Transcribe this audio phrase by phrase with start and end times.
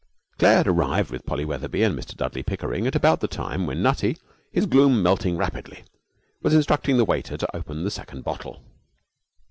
[0.39, 3.83] Claire had arrived with Polly Wetherby and Mr Dudley Pickering at about the time when
[3.83, 4.17] Nutty,
[4.51, 5.83] his gloom melting rapidly,
[6.41, 8.63] was instructing the waiter to open the second bottle.